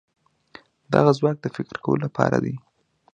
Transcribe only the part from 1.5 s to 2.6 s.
فکر کولو لپاره دی.